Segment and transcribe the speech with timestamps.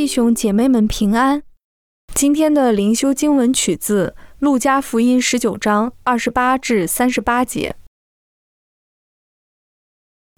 [0.00, 1.42] 弟兄姐妹们平安。
[2.14, 7.76] 今天的灵修经文取自《路加福音》十九章二十八至三十八节。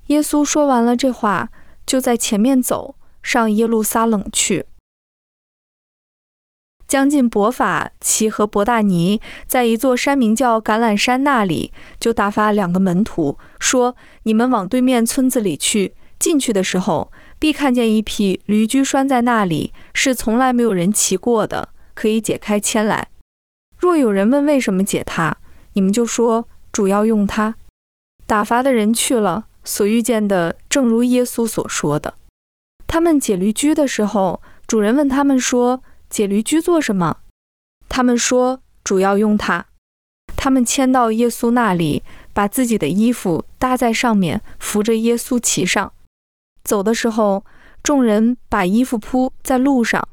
[0.09, 1.51] 耶稣说完了这话，
[1.87, 4.67] 就在前面走上耶路撒冷去。
[6.89, 15.95] 将近伯法其和伯大尼，在一座山名叫橄榄山那里，就打发两个门徒说：“你们往对面村子里去。
[16.19, 17.11] 进去的时候，
[17.43, 23.09] 必看见一匹驴驹拴在那里，是从来没有人骑过的，可以解开牵来。
[23.77, 25.37] 若有人问为什么解它，
[25.73, 27.57] 你们就说主要用它。”
[28.29, 32.15] 打发的人去了，所遇见的正如耶稣所说的。
[32.87, 35.83] 他们解驴驹的时候，主人问他们说。
[36.09, 37.17] 解驴驹做什么？
[37.89, 39.67] 他们说主要用它。
[40.37, 45.93] 他们牵到耶稣那里，把自己的衣服搭在上面，扶着耶稣骑上。
[46.65, 47.45] 走的时候，
[47.83, 50.09] 众人把衣服铺在路上。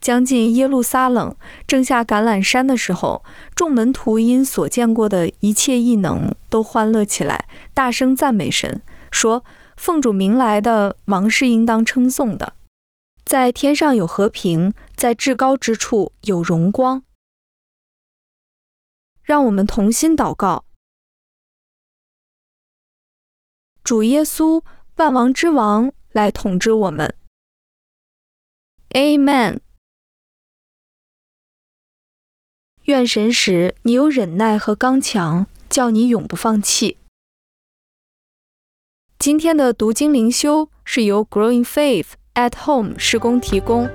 [0.00, 1.34] 将近耶路撒冷，
[1.66, 9.42] 正下橄榄山的时候，众门徒因所见过的一切异能，都欢乐起来，大声赞美神，说
[9.78, 12.52] ：“奉主名来的王是应当称颂的。”
[13.24, 17.02] 在天上有和平，在至高之处有荣光。
[19.22, 20.66] 让我们同心祷告：
[23.82, 24.62] 主耶稣，
[24.96, 27.14] 万王之王，来统治我们。
[28.90, 29.58] Amen。
[32.84, 36.98] 愿神使你有忍耐和刚强，叫你永不放弃。
[39.18, 42.12] 今天的读经灵修是由 Growing Faith。
[42.34, 43.88] At Home 施工提供。